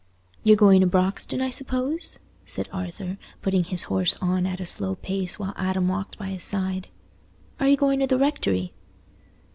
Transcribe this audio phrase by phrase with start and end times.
[0.43, 4.95] "You're going to Broxton, I suppose?" said Arthur, putting his horse on at a slow
[4.95, 6.87] pace while Adam walked by his side.
[7.59, 8.73] "Are you going to the rectory?"